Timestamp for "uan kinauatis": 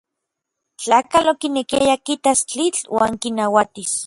2.95-3.91